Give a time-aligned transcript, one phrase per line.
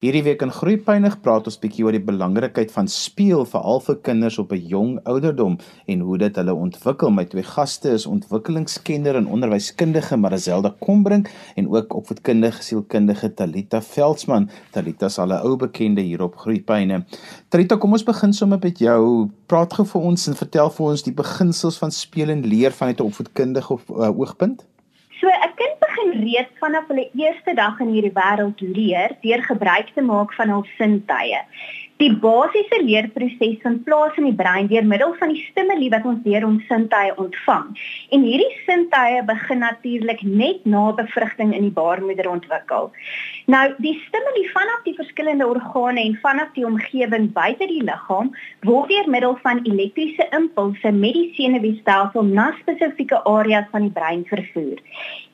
[0.00, 4.38] Hierdie week in Groepynig praat ons bietjie oor die belangrikheid van speel veral vir kinders
[4.40, 5.58] op 'n jong ouderdom
[5.92, 7.10] en hoe dit hulle ontwikkel.
[7.10, 14.48] My twee gaste is ontwikkelingskenner en onderwyskundige Marizelda Kombrink en ook opvoedkundige sielkundige Talita Veldsmann.
[14.72, 17.04] Talita is al 'n ou bekende hier op Groepyne.
[17.50, 19.28] Talita, kom ons begin sommer met jou.
[19.46, 23.00] Praat gou vir ons en vertel vir ons die beginsels van speel en leer vanuit
[23.00, 24.64] 'n opvoedkundige uh, oogpunt.
[25.20, 25.49] So begin
[26.24, 30.66] reeds vanaf hulle eerste dag in hierdie wêreld leer deur gebruik te maak van hul
[30.78, 31.44] sintuie.
[32.00, 36.22] Die basiese leerproses vind plaas in die brein deur middel van die stimule wat ons
[36.24, 37.66] deur ons sintuie ontvang.
[38.16, 42.88] En hierdie sintuie begin natuurlik net na bevrugting in die baarmoeder ontwikkel.
[43.52, 48.32] Nou, die stimule vanaf die verskillende organe en vanaf die omgewing buite die liggaam
[48.64, 54.24] word deur middel van elektriese impulse met die senuweestelsel na spesifieke areas van die brein
[54.32, 54.80] vervoer.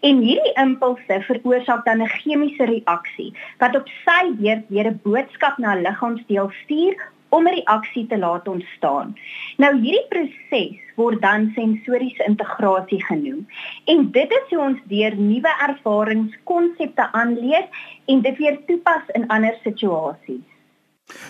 [0.07, 5.59] En hierdie impulse veroorsaak dan 'n chemiese reaksie wat op sy beurt weer 'n boodskap
[5.59, 6.95] na liggaamsdeel stuur
[7.37, 9.17] om 'n reaksie te laat ontstaan.
[9.57, 13.47] Nou hierdie proses word dan sensoriese integrasie genoem.
[13.85, 17.67] En dit is hoe ons deur nuwe ervaringskonsepte aanleer
[18.07, 20.47] en dit weer toepas in ander situasies.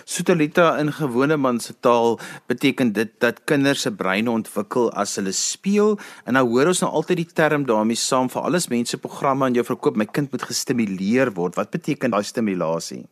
[0.05, 5.33] Sotelita in gewone man se taal beteken dit dat kinders se breine ontwikkel as hulle
[5.35, 9.45] speel en nou hoor ons nou altyd die term daarmee saam vir alles mense programme
[9.45, 11.55] aan jou verkoop my kind moet gestimuleer word.
[11.59, 13.05] Wat beteken daai stimulasie?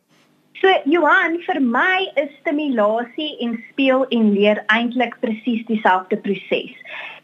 [0.56, 6.72] So Johan, vir my is stimulasie en speel en leer eintlik presies dieselfde proses.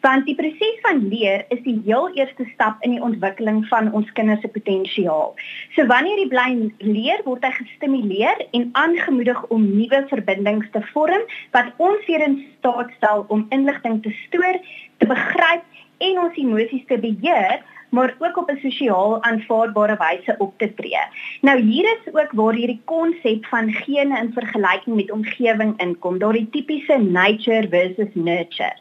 [0.05, 4.11] Want die proses van leer is die heel eerste stap in die ontwikkeling van ons
[4.19, 5.33] kinders se potensiaal.
[5.73, 11.25] So wanneer die brein leer, word hy gestimuleer en aangemoedig om nuwe verbindings te vorm
[11.57, 14.61] wat ons weer in staat stel om inligting te stoor,
[15.01, 15.65] te begryp
[16.05, 21.05] en ons emosies te beheer maar ook op 'n sosiaal aanvaarbare wyse op te tree.
[21.41, 26.49] Nou hier is ook waar hierdie konsep van gene in vergelyking met omgewing inkom, daardie
[26.51, 28.77] tipiese nature versus nurture.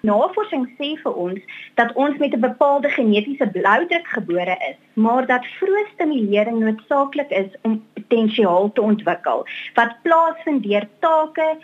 [0.00, 1.40] Navorsing sê vir ons
[1.74, 7.50] dat ons met 'n bepaalde genetiese bloudruk gebore is, maar dat vroeë stimulering noodsaaklik is
[7.62, 11.56] om potensiaal te ontwikkel wat plaasvind deur take,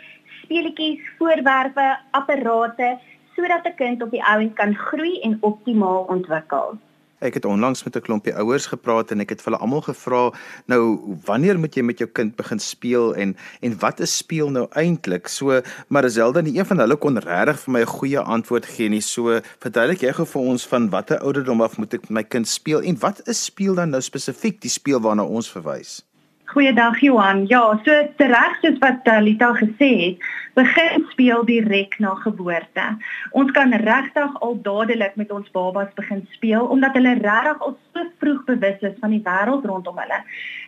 [0.43, 2.97] speletjies, voorwerpe, apparate
[3.35, 6.77] sodat 'n kind op die ouend kan groei en optimaal ontwikkel.
[7.19, 10.31] Ek het onlangs met 'n klompie ouers gepraat en ek het vir hulle almal gevra,
[10.65, 14.67] nou wanneer moet jy met jou kind begin speel en en wat is speel nou
[14.71, 15.27] eintlik?
[15.27, 19.01] So Marizelda, nie een van hulle kon regtig vir my 'n goeie antwoord gee nie.
[19.01, 22.47] So verduidelik jy gou vir ons van watter ouderdom af moet ek met my kind
[22.47, 26.08] speel en wat is speel dan nou spesifiek die speel waarna ons verwys?
[26.49, 27.43] Goeiedag Johan.
[27.45, 30.23] Ja, so tereg soos wat uh, Lita gesê het,
[30.57, 32.85] begin speel direk na geboorte.
[33.37, 38.05] Ons kan regtig al dadelik met ons babas begin speel omdat hulle regtig al so
[38.23, 40.17] vroeg bewus is van die wêreld rondom hulle.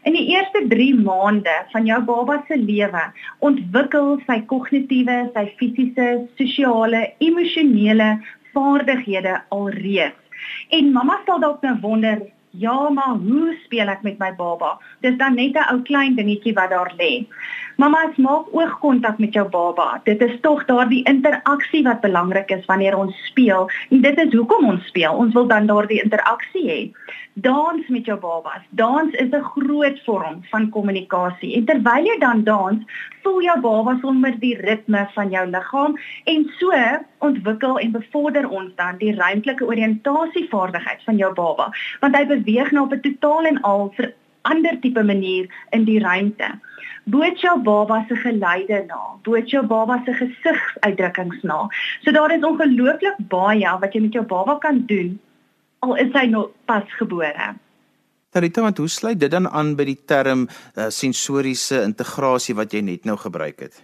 [0.06, 3.02] In die eerste 3 maande van jou baba se lewe
[3.50, 8.12] ontwikkel sy kognitiewe, sy fisiese, sosiale, emosionele
[8.54, 10.46] vaardighede alreeds.
[10.78, 12.22] En mamma sal dalk nou wonder
[12.52, 14.74] Ja, maar hoe speel ek met my baba?
[15.02, 17.26] Dis dan net 'n ou klein dingetjie wat daar lê.
[17.78, 20.02] Mamma, maak oogkontak met jou baba.
[20.04, 23.70] Dit is tog daardie interaksie wat belangrik is wanneer ons speel.
[23.90, 25.14] En dit is hoekom ons speel.
[25.14, 26.92] Ons wil dan daardie interaksie hê.
[27.34, 28.62] Dans met jou babas.
[28.70, 31.56] Dans is 'n groot vorm van kommunikasie.
[31.56, 32.80] En terwyl jy dan dans,
[33.24, 36.72] voel jou baba sommer die ritme van jou liggaam en so
[37.18, 41.70] ontwikkel en bevorder ons dan die ruimtelike oriëntasievaardigheid van jou baba,
[42.00, 46.00] want hy beweeg nou op 'n totaal en al vir ander tipe manier in die
[46.00, 46.52] ruimte.
[47.10, 51.66] Boot jou baba se geluide na, boot jou baba se gesigsuitdrukkings na.
[52.04, 55.20] So daar is ongelooflik baie wat jy met jou baba kan doen
[55.82, 57.54] al is hy nog pas gebore.
[58.32, 62.84] Tarita, wat hoe sluit dit dan aan by die term uh, sensoriese integrasie wat jy
[62.86, 63.82] net nou gebruik het?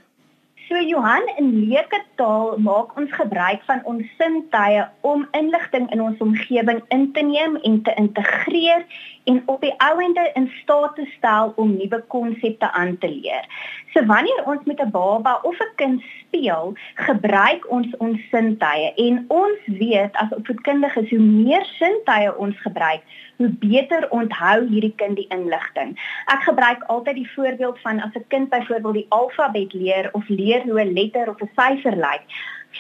[0.67, 6.19] So Johan, in leuke taal maak ons gebruik van ons sintuie om inligting in ons
[6.25, 8.83] omgewing in te neem en te integreer
[9.31, 13.47] en op die ouende in staat te stel om nuwe konsepte aan te leer.
[13.95, 16.03] So wanneer ons met 'n baba of 'n kind
[16.37, 23.01] speel, gebruik ons ons sintuie en ons weet as opvoedkundiges hoe meer sintuie ons gebruik,
[23.37, 25.95] hoe beter onthou hierdie kind die inligting.
[26.33, 30.61] Ek gebruik altyd die voorbeeld van as 'n kind byvoorbeeld die alfabet leer of leer
[30.63, 32.23] hoe 'n letter of 'n syfer lyk.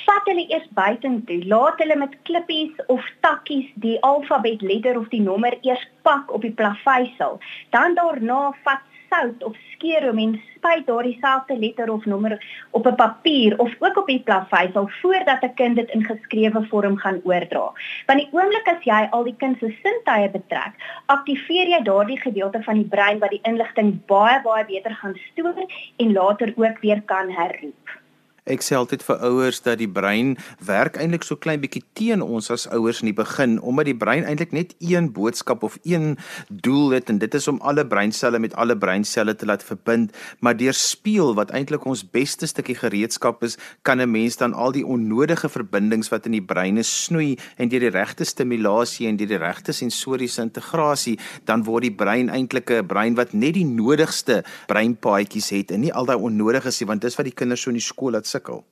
[0.05, 5.21] Vat hulle eers buitentoe, laat hulle met klippies of takkies die alfabet letter of die
[5.21, 7.39] nommer eers pak op die plaveisel.
[7.69, 12.37] Dan daarna vat sout of skeerom en spuit daardie selfde letter of nommer
[12.71, 16.97] op 'n papier of ook op die plaveisel voordat 'n kind dit in geskrewe vorm
[16.97, 17.71] gaan oordra.
[18.05, 20.73] Want die oomblik as jy al die kind se sintuie betrek,
[21.05, 25.65] aktiveer jy daardie gedeelte van die brein wat die inligting baie baie beter gaan stoor
[25.97, 28.06] en later ook weer kan herroep.
[28.47, 32.47] Ek sê altyd vir ouers dat die brein werk eintlik so klein bietjie teen ons
[32.53, 36.15] as ouers in die begin omdat die brein eintlik net een boodskap of een
[36.47, 40.55] doel het en dit is om alle breinselle met alle breinselle te laat verbind, maar
[40.55, 44.85] deur speel wat eintlik ons beste stukkie gereedskap is, kan 'n mens dan al die
[44.85, 49.27] onnodige verbindings wat in die brein is snoei en deur die regte stimulasie en deur
[49.27, 54.43] die regte sensoriese integrasie, dan word die brein eintlik 'n brein wat net die nodigste
[54.67, 57.79] breinpaadjies het en nie al daai onnodiges nie want dis wat die kinders so in
[57.79, 58.63] die skool laat sukkel.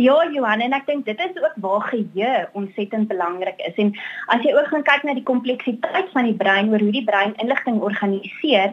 [0.00, 3.76] Ja, Johan, en ek dink dit is ook waar geheue ontsettend belangrik is.
[3.82, 3.90] En
[4.32, 7.34] as jy ook gaan kyk na die kompleksiteit van die brein oor hoe die brein
[7.42, 8.72] inligting organiseer,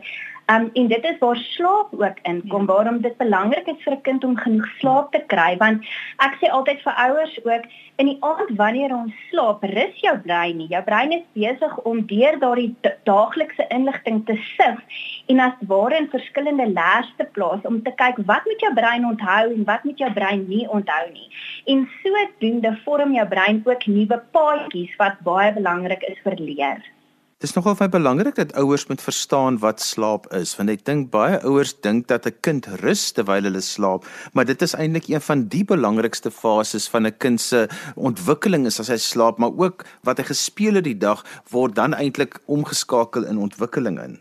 [0.49, 2.61] Um en dit is waar slaap ook inkom.
[2.61, 2.73] Ja.
[2.73, 5.83] Waarom dit belangrik is vir 'n kind om genoeg slaap te kry want
[6.17, 7.63] ek sê altyd vir ouers ook
[7.97, 10.67] in die aand wanneer ons slaap, rus jou brein nie.
[10.67, 12.75] Jou brein is besig om deur daardie
[13.09, 18.17] daaglikse inligting te sif en as ware in verskillende layers te plaas om te kyk
[18.25, 21.29] wat moet jou brein onthou en wat moet jou brein nie onthou nie.
[21.65, 26.96] En sodoende vorm jou brein ook nuwe paadjies wat baie belangrik is vir leer.
[27.37, 31.35] Dis nogal baie belangrik dat ouers moet verstaan wat slaap is, want ek dink baie
[31.45, 35.43] ouers dink dat 'n kind rus terwyl hulle slaap, maar dit is eintlik een van
[35.45, 40.17] die belangrikste fases van 'n kind se ontwikkeling is as hy slaap, maar ook wat
[40.17, 44.19] hy gespeel het die dag word dan eintlik omgeskakel in ontwikkeling in.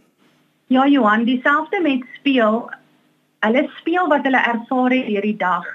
[0.67, 2.69] Ja, Johan, dieselfde met speel.
[3.45, 5.67] Hulle speel wat hulle ervaar het hierdie dag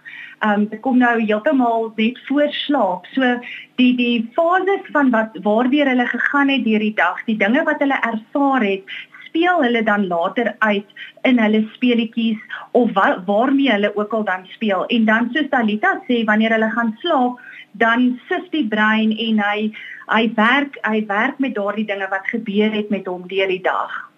[0.45, 3.05] um dit kom nou heeltemal net voor slaap.
[3.13, 3.37] So
[3.81, 7.81] die die fases van wat waardeur hulle gegaan het deur die dag, die dinge wat
[7.83, 8.97] hulle ervaar het,
[9.27, 10.87] speel hulle dan later uit
[11.23, 12.41] in hulle speletjies
[12.71, 14.85] of wa waarmee hulle ook al dan speel.
[14.85, 17.39] En dan soos Talita sê, wanneer hulle gaan slaap,
[17.71, 19.71] dan sif die brein en hy
[20.11, 24.10] hy werk hy werk met daardie dinge wat gebeur het met hom deur die dag.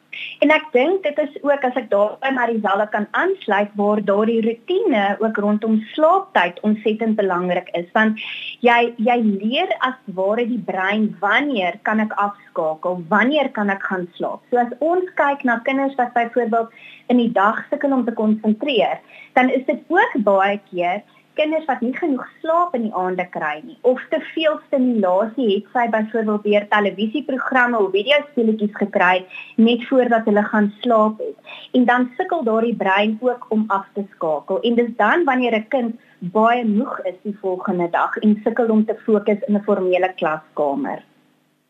[0.45, 5.03] En ek dink dit is ook as ek daarby Marisella kan aansluit waar daardie rotine
[5.23, 8.21] ook rondom slaaptyd ontsettend belangrik is want
[8.65, 14.07] jy jy leer as ware die brein wanneer kan ek afskakel wanneer kan ek gaan
[14.17, 14.41] slaap.
[14.49, 16.71] So as ons kyk na kinders wat byvoorbeeld
[17.11, 18.99] in die dag sukkel om te konsentreer
[19.33, 21.01] dan is dit ook baie keer
[21.39, 25.69] kinders wat nie genoeg slaap in die aande kry nie of te veel stimulasie het
[25.75, 29.25] sy byvoorbeeld deur televisieprogramme of videospeletjies gekry
[29.69, 31.55] net voordat hulle gaan slaap het.
[31.77, 34.61] En dan sukkel daardie brein ook om af te skakel.
[34.61, 38.85] En dis dan wanneer 'n kind baie moeg is die volgende dag en sukkel om
[38.85, 41.03] te fokus in 'n formele klaskamer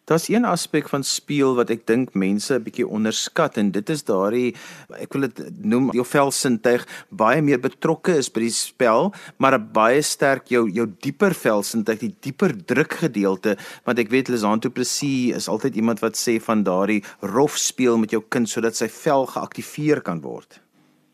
[0.05, 4.03] Daar's een aspek van speel wat ek dink mense 'n bietjie onderskat en dit is
[4.03, 4.55] daardie
[4.99, 9.71] ek wil dit noem jou velsintuig baie meer betrokke is by die spel, maar 'n
[9.71, 13.55] baie sterk jou jou dieper velsintuig, die dieper druk gedeelte,
[13.85, 18.11] want ek weet Lizanto Plessis is altyd iemand wat sê van daardie rof speel met
[18.11, 20.62] jou kind sodat sy vel geaktiveer kan word.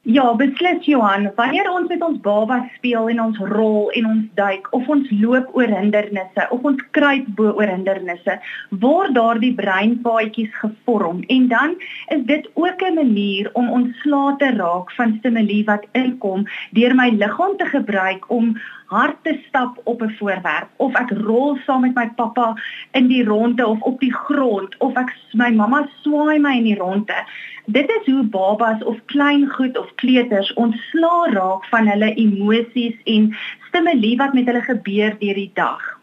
[0.09, 4.65] Ja, beslis Johan, wanneer ons met ons baba speel en ons rol en ons duik
[4.73, 8.39] of ons loop oor hindernisse of ons kruip bo oor hindernisse,
[8.81, 11.21] word daardie breinpaadjies gevorm.
[11.35, 11.77] En dan
[12.15, 17.09] is dit ook 'n manier om ontslae te raak van stimule wat inkom deur my
[17.09, 18.57] liggaam te gebruik om
[18.89, 22.55] hard te stap op 'n voorwerp of ek rol saam met my pappa
[22.91, 26.79] in die ronde of op die grond of ek my mamma swaai my in die
[26.79, 27.17] ronde.
[27.65, 33.35] Dit is hoe babas of klein goed of kleuters ontslaa raak van hulle emosies en
[33.67, 35.99] stimule wat met hulle gebeur deur die dag.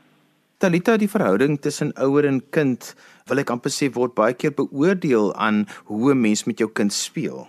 [0.58, 2.94] Talita die verhouding tussen ouer en kind
[3.26, 6.92] wil ek amper sê word baie keer beoordeel aan hoe 'n mens met jou kind
[6.92, 7.48] speel.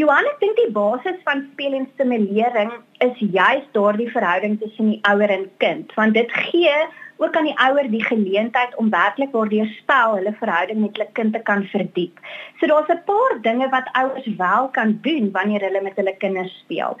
[0.00, 2.70] Johan, ek dink die basis van speel en stimulering
[3.04, 6.78] is juis daardie verhouding tussen die ouer en kind, want dit gee
[7.16, 11.32] ook aan die ouer die geleentheid om werklik waardeur spel hulle verhouding met hulle kind
[11.32, 12.18] te kan verdiep.
[12.60, 16.58] So daar's 'n paar dinge wat ouers wel kan doen wanneer hulle met hulle kinders
[16.64, 16.96] speel.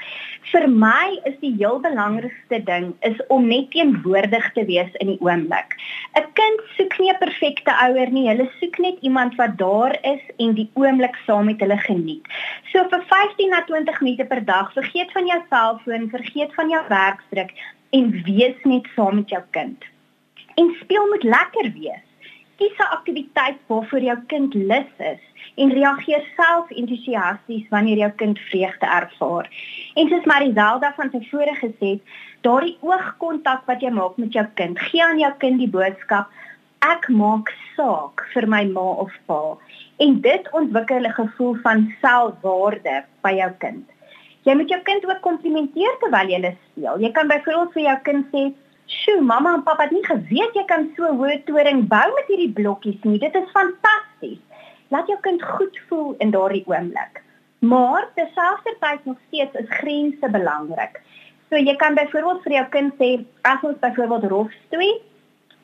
[0.52, 5.20] Vir my is die heel belangrikste ding is om net teenwoordig te wees in die
[5.20, 5.76] oomblik.
[6.14, 10.22] 'n Kind soek nie 'n perfekte ouer nie, hulle soek net iemand wat daar is
[10.38, 12.26] en die oomblik saam met hulle geniet.
[12.72, 16.82] So vir 15 na 20 minute per dag, vergeet van jou selfoon, vergeet van jou
[16.88, 17.52] werkdruk
[17.90, 19.91] en wees net saam met jou kind.
[20.54, 22.04] En speel moet lekker wees.
[22.56, 25.22] Kies 'n aktiwiteit waarvoor jou kind lus is
[25.54, 29.46] en reageer self entoesiasties wanneer jou kind vreugde ervaar.
[29.94, 32.02] En soos Mariselda van tevore gesê het,
[32.40, 36.28] daardie oogkontak wat jy maak met jou kind, gee aan jou kind die boodskap
[36.82, 39.40] ek maak saak vir my ma of pa
[40.04, 43.84] en dit ontwikkel 'n gevoel van selfwaarde by jou kind.
[44.42, 46.98] Jy moet jou kind ook komplimenteer terwyl jy speel.
[47.00, 48.42] Jy kan byvoorbeeld vir jou kind sê,
[48.92, 52.54] "Sjoe, mamma en pappa het nie geweet jy kan so hoë toring bou met hierdie
[52.60, 53.18] blokkies nie.
[53.18, 54.40] Dit is fantasties."
[54.92, 57.22] Laat jou kind goed voel in daardie oomblik.
[57.72, 61.00] Maar terselfdertyd nog steeds is grense belangrik.
[61.48, 64.92] So jy kan byvoorbeeld vir jou kind sê, "As ons byvoorbeeld rof stoei,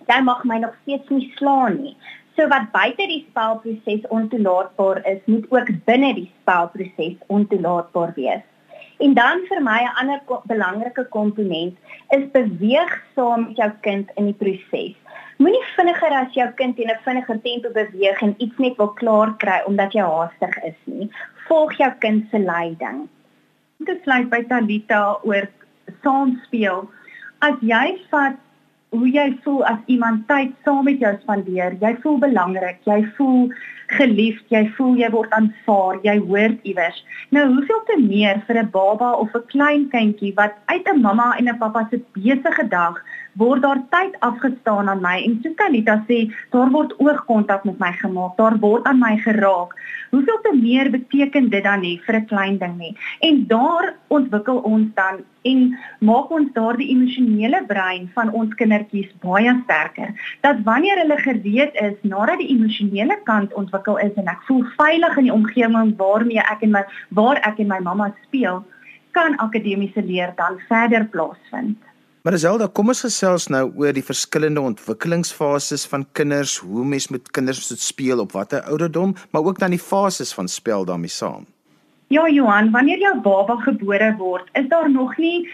[0.06, 1.96] jy mag my nog steeds nie slaan nie."
[2.36, 8.44] So wat buite die spelproses ontoelaatbaar is, moet ook binne die spelproses ontoelaatbaar wees.
[8.98, 11.76] En dan vir my 'n ander belangrike komponent
[12.16, 14.96] is beweeg saam met jou kind in die proses.
[15.38, 19.36] Moenie vinniger as jou kind in 'n vinniger tempo beweeg en iets net wil klaar
[19.36, 21.10] kry omdat jy haastig is nie.
[21.48, 23.08] Volg jou kind se leiding.
[23.76, 25.48] Dit sluit by Talita oor
[26.02, 26.90] saam speel.
[27.38, 28.34] As jy vat
[28.90, 33.50] hoe jy voel as iemand tyd saam met jou spandeer, jy voel belangrik, jy voel
[33.98, 36.98] geliefd, jy voel jy word aanvaar, jy hoort iewers.
[37.34, 41.36] Nou hoeveel te meer vir 'n baba of 'n klein kindjie wat uit 'n mamma
[41.38, 42.96] en 'n pappa se besige dag
[43.38, 46.18] word daar tyd afgestaan aan my en soos Kalita sê,
[46.54, 49.74] daar word oogkontak met my gemaak, daar word aan my geraak.
[50.10, 52.94] Hoeveel te meer beteken dit dan nie vir 'n klein ding nie?
[53.20, 59.52] En daar ontwikkel ons dan en maak ons daardie emosionele brein van ons kindertjies baie
[59.64, 60.10] sterker.
[60.40, 65.16] Dat wanneer hulle gereed is nadat die emosionele kant ontwikkel is en ek voel veilig
[65.16, 68.64] in die omgewing waarmee ek en my waar ek en my mamma speel,
[69.12, 71.87] kan akademiese leer dan verder plaasvind.
[72.28, 77.30] Maar Zelda, kom ons gesels nou oor die verskillende ontwikkelingsfases van kinders, hoe mens met
[77.32, 81.46] kinders moet speel op watter ouderdom, maar ook dan die fases van spel daarmee saam.
[82.12, 85.48] Ja, Johan, wanneer jou baba gebore word, is daar nog nie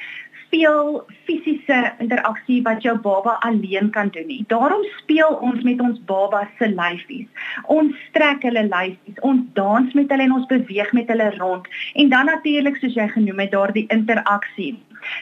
[0.51, 4.45] veel fisiese interaksie wat jou baba alleen kan doen nie.
[4.51, 7.31] Daarom speel ons met ons baba se lyfies.
[7.71, 11.71] Ons strek hulle lyfies, ons dans met hulle en ons beweeg met hulle rond.
[11.95, 14.75] En dan natuurlik soos jy genoem het, daardie interaksie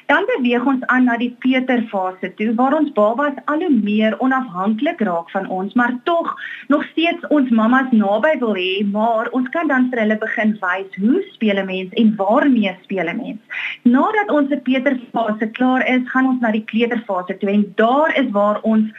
[0.06, 5.00] Dan beweeg ons aan na die peuterfase toe waar ons babas al hoe meer onafhanklik
[5.08, 6.34] raak van ons, maar tog
[6.68, 11.00] nog steeds ons mammas naby wil hê, maar ons kan dan vir hulle begin wys
[11.04, 13.40] hoe speel 'n mens en waarmee speel 'n mens.
[13.82, 18.30] Nadat ons se peuterfase klaar is, gaan ons na die kleuterfase toe en daar is
[18.30, 18.90] waar ons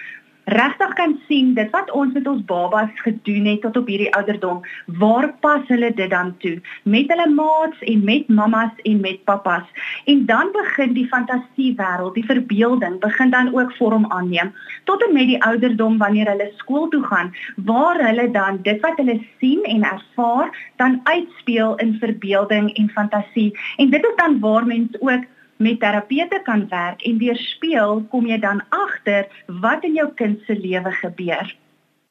[0.46, 4.62] regtig kan sien dit wat ons met ons babas gedoen het tot op hierdie ouderdom,
[5.00, 9.64] waar pas hulle dit dan toe met hulle maats en met mammas en met pappas.
[10.06, 15.28] En dan begin die fantasiewêreld, die verbeelding begin dan ook vorm aanneem tot en met
[15.28, 19.84] die ouderdom wanneer hulle skool toe gaan, waar hulle dan dit wat hulle sien en
[19.84, 23.52] ervaar dan uitspeel in verbeelding en fantasie.
[23.78, 25.24] En dit is dan waar mens ook
[25.58, 30.40] met terapeute kan werk en deur speel kom jy dan agter wat in jou kind
[30.48, 31.56] se lewe gebeur.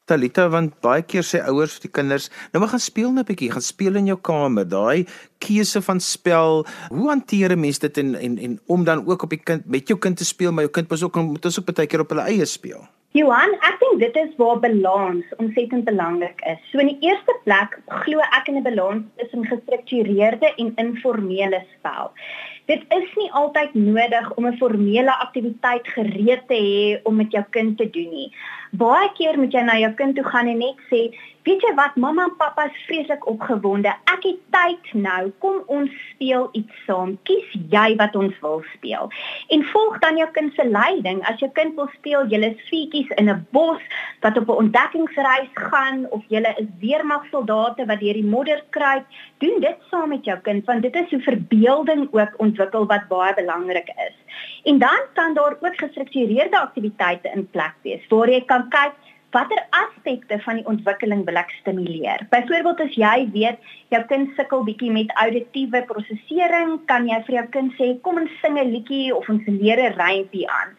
[0.05, 3.29] Talita want baie keer sê ouers vir die kinders, nou maar gaan speel net 'n
[3.31, 4.65] bietjie, gaan speel in jou kamer.
[4.67, 5.05] Daai
[5.39, 9.29] keuse van spel, hoe hanteer 'n mens dit en en en om dan ook op
[9.29, 11.73] die kind met jou kind te speel, maar jou kind moet ook moet ons ook
[11.73, 12.83] baie keer op hulle eie speel.
[13.13, 16.57] Johan, ek dink dit is waar balans ontsettend belangrik is.
[16.71, 22.11] So in die eerste plek glo ek in 'n balans tussen gestruktureerde en informele spel.
[22.65, 27.43] Dit is nie altyd nodig om 'n formele aktiwiteit gereed te hê om met jou
[27.49, 28.31] kind te doen nie.
[28.71, 31.01] Baie keer moet jy na jou kind toe gaan en net sê,
[31.43, 33.93] "Weet jy wat, mamma en pappa is vreeslik opgewonde.
[34.05, 35.31] Ek het tyd nou.
[35.39, 37.17] Kom ons speel iets saam.
[37.23, 39.11] Kies jy wat ons wil speel."
[39.47, 41.23] En volg dan jou kind se leiding.
[41.27, 43.81] As jou kind wil speel, julle is fietjies in 'n bos
[44.21, 49.05] wat op 'n ontdekkingsreis gaan of julle is weermagsoldate wat deur die modder kruip,
[49.37, 53.33] doen dit saam met jou kind want dit is hoe verbeelding ook ontwikkel wat baie
[53.33, 54.15] belangrik is.
[54.63, 58.93] En dan kan daar ook gestruktureerde aktiwiteite in plek wees waar jy kan kyk
[59.33, 62.21] watter aspekte van die ontwikkeling wil ek stimuleer.
[62.33, 67.45] Byvoorbeeld as jy weet jou kind sukkel bietjie met auditiewe prosesering, kan jy vir jou
[67.57, 70.77] kind sê kom ons sing 'n liedjie of ons leer 'n rympie aan.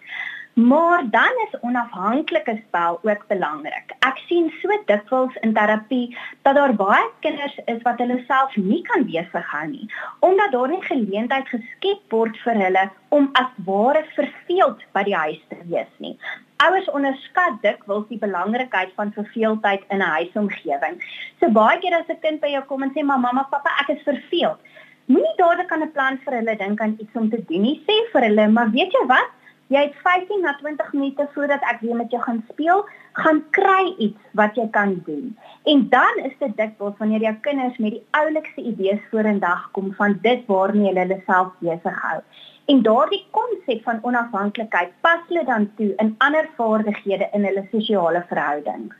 [0.54, 3.94] Maar dan is onafhanklike spel ook belangrik.
[3.98, 8.82] Ek sien so dikwels in terapie dat daar baie kinders is wat hulle self nie
[8.86, 9.88] kan besig hou nie,
[10.20, 12.86] omdat daar nie geleentheid geskep word vir hulle
[13.18, 16.14] om as ware verveeld by die huis te wees nie.
[16.62, 21.02] Ouers onderskat dikwels die belangrikheid van verveeldheid in 'n huisomgewing.
[21.40, 24.02] So baie keer as 'n kind by jou kom en sê, "Mamma, pappa, ek is
[24.02, 24.58] verveeld."
[25.06, 27.82] Moenie dadelik aan 'n plan vir hulle dink aan iets om te doen nie.
[27.88, 29.30] Sê vir hulle, "Maar weet jy wat?
[29.74, 32.84] Jy het 15 na 20 minute voordat ek weer met jou gaan speel,
[33.18, 35.32] gaan kry iets wat jy kan doen.
[35.72, 40.18] En dan is dit dikwels wanneer jou kinders met die oulikste idees vorendag kom van
[40.22, 42.20] dit waarmee hulle hulle self besig hou.
[42.70, 48.22] En daardie konsep van onafhanklikheid pas hulle dan toe in ander vaardighede in hulle sosiale
[48.30, 48.94] verhoudings.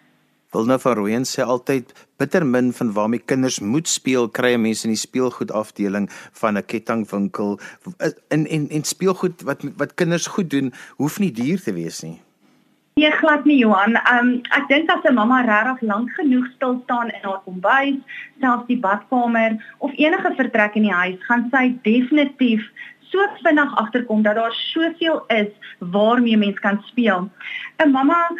[0.54, 1.90] Wilna van Rooyen sê altyd
[2.22, 6.06] bitter min van waarmee kinders moet speel kry 'n mens in die speelgoed afdeling
[6.40, 7.58] van 'n kettingwinkel
[8.28, 12.20] in en en speelgoed wat wat kinders goed doen hoef nie duur te wees nie.
[12.94, 13.96] Nee glad nie Johan.
[14.12, 17.98] Um ek dink as 'n mamma regtig lank genoeg stil staan in haar kombuis,
[18.40, 22.62] selfs die badkamer of enige vertrek in die huis, gaan sy definitief
[23.10, 27.30] so vinnig agterkom dat daar soveel is waarmee mens kan speel.
[27.78, 28.30] 'n Mamma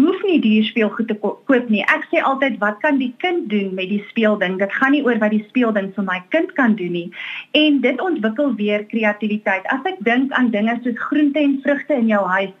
[0.00, 1.82] hoef nie die speelgoed te ko koop nie.
[1.92, 4.58] Ek sê altyd wat kan die kind doen met die speelding?
[4.60, 7.08] Dit gaan nie oor wat die speelding vir my kind kan doen nie.
[7.58, 9.68] En dit ontwikkel weer kreatiwiteit.
[9.74, 12.54] As ek dink aan dinge soos groente en vrugte in jou huis,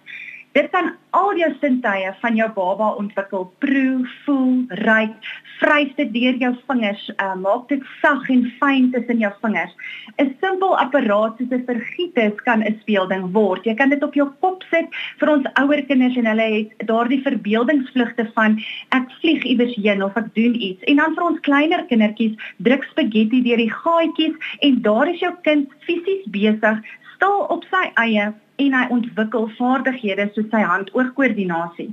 [0.52, 3.46] Dit kan al jou sintuie van jou baba ontwikkel.
[3.64, 5.30] Proe, voel, ruik,
[5.62, 9.72] vryf dit deur jou vingers, uh, maak dit sag en fyn tussen jou vingers.
[10.20, 13.64] 'n Simpel apparaat soos 'n vergieter kan 'n speelding word.
[13.64, 14.86] Jy kan dit op jou kop sit
[15.18, 20.16] vir ons ouer kinders en hulle het daardie verbeeldingsvlugte van ek vlieg iewers heen of
[20.16, 20.82] ek doen iets.
[20.84, 25.32] En dan vir ons kleiner kindertjies, druk spaghetti deur die gaatjies en daar is jou
[25.42, 26.82] kind fisies besig
[27.22, 28.30] stil op sy eie
[28.62, 31.92] en hy ontwikkel vaardighede soos sy hand-oog-koördinasie.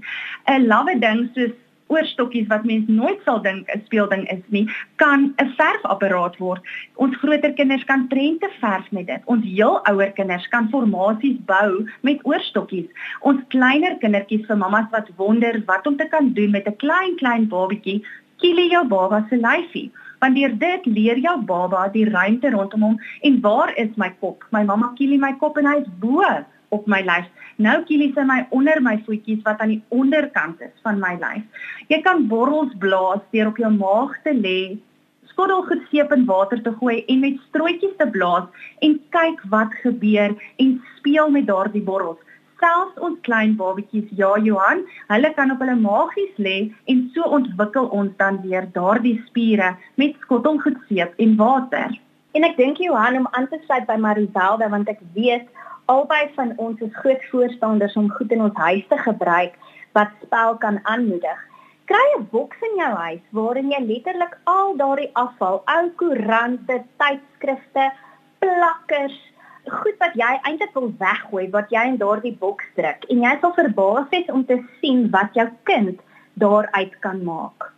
[0.49, 1.53] 'n Lawwe ding soos
[1.89, 4.65] oorstokkies wat mens nooit sal dink 'n speelding is nie,
[4.97, 6.61] kan 'n verfapparaat word.
[6.95, 9.21] Ons groter kinders kan prente verf met dit.
[9.25, 12.89] Ons heel ouer kinders kan formasies bou met oorstokkies.
[13.21, 17.15] Ons kleiner kindertjies vir mammas wat wonder wat om te kan doen met 'n klein
[17.15, 18.03] klein babatjie,
[18.37, 22.97] kielie jou baba se lyfie want deur dit leer jou baba die ruimte rondom hom
[23.23, 24.45] en waar is my kop?
[24.51, 26.25] My mamma kielie my kop en hy is bo
[26.75, 27.29] op my lyf.
[27.57, 31.65] Nou kielie sy my onder my voetjies wat aan die onderkant is van my lyf.
[31.89, 34.77] Jy kan borrels blaas deur op jou maag te lê,
[35.31, 38.47] skottel geseep in water te gooi en met strooitjies te blaas
[38.85, 42.19] en kyk wat gebeur en speel met daardie borrels
[42.59, 46.57] selfs ons klein babatjies, ja Johan, hulle kan op hulle maagies lê
[46.91, 51.95] en so ontwikkel ons dan weer daardie spiere met skottelgoedseep en water.
[52.37, 55.47] En ek dink Johan om aan te sluit by Mariselda want ek weet
[55.89, 59.55] albei van ons is groot voorstanders om goed in ons huis te gebruik
[59.97, 61.39] wat spel kan aanmoedig.
[61.89, 67.91] Kry 'n boks in jou huis waarin jy letterlik al daardie afval, ou koerante, tydskrifte,
[68.39, 69.17] plakkers,
[69.69, 73.53] goed wat jy eintlik wil weggooi wat jy in daardie boks druk en jy sal
[73.57, 75.99] verbaas wees om te sien wat jou kind
[76.39, 77.71] daaruit kan maak.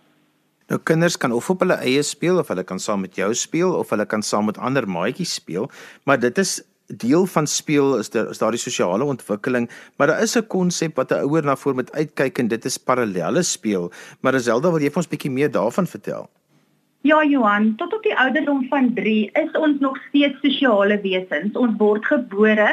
[0.71, 3.73] Nou kinders kan of op hulle eie speel of hulle kan saam met jou speel
[3.75, 5.67] of hulle kan saam met ander maatjies speel,
[6.05, 10.35] maar dit is deel van speel is daar is daardie sosiale ontwikkeling, maar daar is
[10.37, 13.91] 'n konsep wat 'n ouer na voor moet uitkyk en dit is parallelle speel.
[14.19, 16.29] Maar Zelda, wil jy vir ons bietjie meer daarvan vertel?
[17.03, 21.55] Ja Johan, tot op die ouderdom van 3 is ons nog steeds sosiale wesens.
[21.57, 22.67] Ons word gebore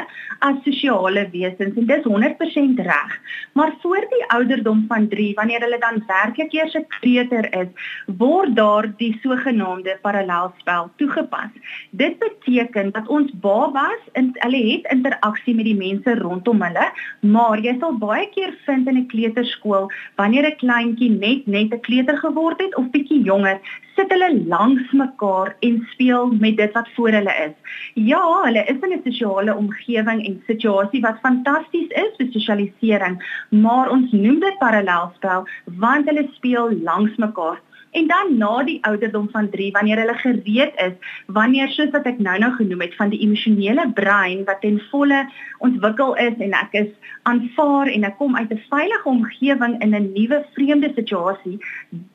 [0.45, 3.15] as sosiale wesens en dis 100% reg.
[3.57, 7.71] Maar voor die ouderdom van 3, wanneer hulle dan werklik eers 'n kleuter is,
[8.05, 11.49] word daar die sogenaamde parallelspel toegepas.
[11.89, 17.57] Dit beteken dat ons babas in hulle het interaksie met die mense rondom hulle, maar
[17.57, 22.17] jy sal baie keer vind in 'n kleuterskool wanneer 'n kleintjie net net 'n kleuter
[22.17, 23.59] geword het of bietjie jonger
[23.99, 27.55] sit hulle langs mekaar en speel met dit wat voor hulle is.
[27.93, 33.15] Ja, hulle is in 'n sosiale omgewing en situasie wat fantasties is vir sosialisering,
[33.49, 37.59] maar ons noem dit parallelspel want hulle speel langs mekaar.
[37.91, 40.93] En dan na die ouderdom van 3 wanneer hulle gereed is,
[41.25, 45.25] wanneer soos wat ek nou-nou genoem het van die emosionele brein wat ten volle
[45.65, 46.91] ontwikkel is en ek is
[47.29, 51.57] aanvaar en ek kom uit 'n veilige omgewing in 'n nuwe vreemde situasie,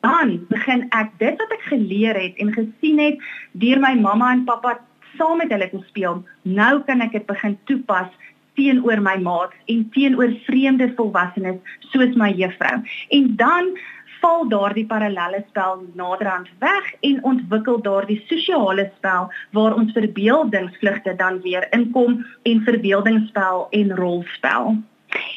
[0.01, 3.19] dan begin ek dit wat ek geleer het en gesien het
[3.53, 4.79] deur my mamma en pappa
[5.19, 8.11] saam met hulle te speel, nou kan ek dit begin toepas
[8.55, 11.59] teenoor my maats en teenoor vreemde volwassenes
[11.91, 12.83] soos my juffrou.
[13.09, 13.79] En dan
[14.25, 21.41] val daardie parallelle spel naderhand weg en ontwikkel daardie sosiale spel waar ons verbeeldingsvlugte dan
[21.45, 24.77] weer inkom en verbeeldingsspel en rolspel.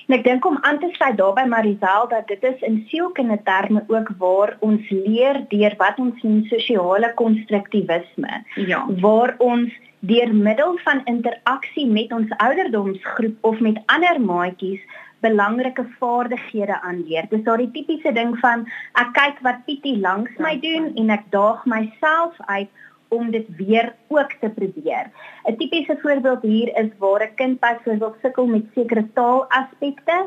[0.07, 3.83] En ek dink om aan te sluit daarbey Marisel dat dit is in sielkundige terme
[3.87, 8.39] ook waar ons leer deur wat ons noem sosiale konstruktivisme.
[8.55, 8.85] Ja.
[9.03, 14.81] Waar ons deur middel van interaksie met ons ouderdomsgroep of met ander maatjies
[15.25, 17.27] belangrike vaardighede aanleer.
[17.29, 18.65] Dis daardie tipiese ding van
[19.01, 22.69] ek kyk wat Pietie langs my doen en ek daag myself uit
[23.09, 25.07] om dit weer ook te probeer.
[25.47, 30.17] 'n Tipiese voorbeeld hier is waar 'n kind byvoorbeeld sukkel met sekere taalaspekte.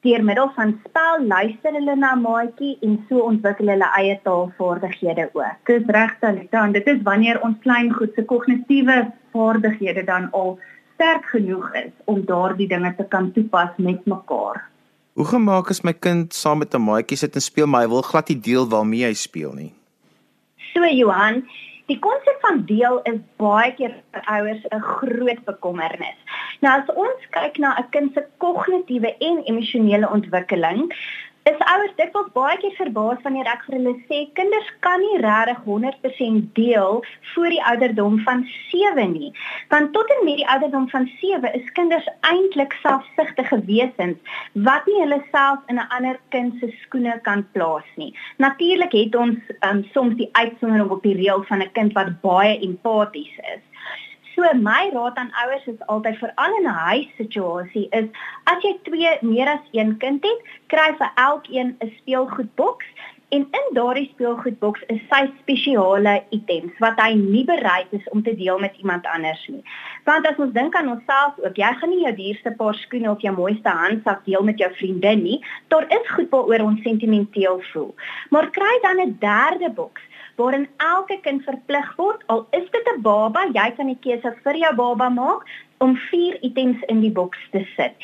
[0.00, 5.56] Deur middel van spel luister hulle na maatjie en so ontwikkel hulle eie taalvaardighede ook.
[5.64, 10.58] Dis regtig, dan dit is wanneer ons klein goed se kognitiewe vaardighede dan al
[11.00, 14.66] sterk genoeg is om daardie dinge te kan toepas met mekaar.
[15.16, 18.02] Hoe gemaak is my kind saam met 'n maatjie sit en speel, maar hy wil
[18.02, 19.72] glad nie deel waarmee hy speel nie?
[20.74, 21.48] So Johan,
[21.86, 26.18] die konsep van deel is baie keer vir ouers 'n groot bekommernis.
[26.60, 30.92] Nou as ons kyk na 'n kind se kognitiewe en emosionele ontwikkeling,
[31.48, 35.62] is ouers dikwels baie keer verbaas wanneer ek vir hulle sê kinders kan nie regtig
[35.68, 37.00] 100% deel
[37.32, 39.30] voor die ouderdom van 7 nie.
[39.72, 44.36] Want tot en met die ouderdom van 7 is kinders eintlik selfsugtige wesens
[44.68, 48.12] wat nie hulle self in 'n ander kind se skoene kan plaas nie.
[48.36, 49.38] Natuurlik het ons
[49.70, 53.64] um, soms die uitsondering op die reël van 'n kind wat baie empaties is.
[54.40, 58.06] So my raad aan ouers is altyd vir al 'n huissituasie is
[58.52, 60.40] as jy twee meer as een kind het,
[60.72, 62.86] kry vir elkeen 'n speelgoedboks
[63.36, 68.34] en in daardie speelgoedboks is sy spesiale items wat hy nie bereid is om te
[68.36, 69.62] deel met iemand anders nie.
[70.04, 73.20] Want as ons dink aan onsself ook, jy gaan nie jou duurste paar skoene of
[73.20, 77.94] jou mooiste handsak deel met jou vriendin nie, daar is goed waaroor ons sentimenteel voel.
[78.30, 80.02] Maar kry dan 'n derde boks
[80.40, 84.56] waarin elke kind verplig word al is dit 'n baba, jy kan die keuse vir
[84.62, 85.44] jou baba maak
[85.84, 87.94] om vier items in die boks te sit.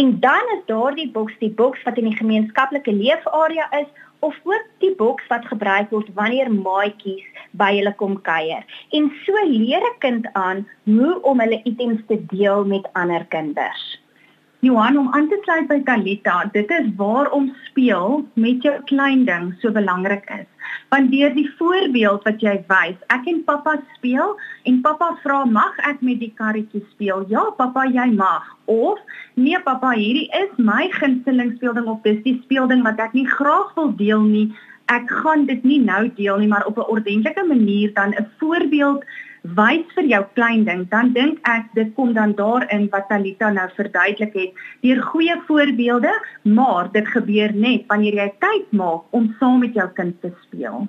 [0.00, 4.68] En dan is daardie boks die boks wat in die gemeenskaplike leefarea is of ook
[4.78, 8.64] die boks wat gebruik word wanneer maatjies by hulle kom kuier.
[8.90, 13.84] En so leer 'n kind aan hoe om hulle items te deel met ander kinders.
[14.64, 19.54] Johan om aan te sluit by Talita, dit is waarom speel met jou klein ding
[19.60, 20.48] so belangrik is.
[20.94, 24.36] Want deur die voorbeeld wat jy wys, ek en pappa speel
[24.70, 27.24] en pappa vra mag ek met die karretjie speel?
[27.32, 28.44] Ja, pappa, jy mag.
[28.70, 29.00] Of
[29.34, 33.74] nee pappa, hierdie is my gunsteling speelding of dis die speelding wat ek nie graag
[33.74, 34.44] wil deel nie.
[34.94, 39.02] Ek gaan dit nie nou deel nie, maar op 'n ordentlike manier dan 'n voorbeeld
[39.44, 43.68] wys vir jou klein ding, dan dink ek dit kom dan daarin wat Talita nou
[43.76, 44.52] verduidelik het,
[44.82, 49.88] deur goeie voorbeelde, maar dit gebeur net wanneer jy tyd maak om saam met jou
[49.96, 50.88] kind te speel.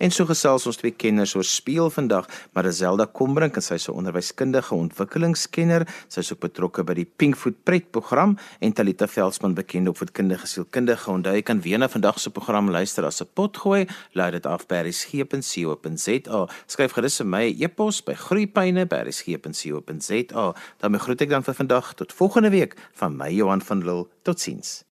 [0.00, 2.24] En so gesels ons twee kenners oor speel vandag,
[2.56, 5.86] Marizelda Kombrink en sy is 'n onderwyskundige ontwikkelingskenner.
[6.08, 11.10] Sy is ook betrokke by die Pinkfoot Pret program en Talita Veldsmann bekende opvoedkundige sielkundige.
[11.10, 13.86] Onthou jy kan weer na vandag se program luister as 'n potgooi.
[14.14, 16.48] Laai dit af by resgep.co.za.
[16.66, 20.54] Skryf gerus vir my e-pos by groeipyne@resgep.co.za.
[20.78, 24.06] Dan groet ek dan vir vandag tot volgende week van my Johan van Lille.
[24.22, 24.89] Totsiens.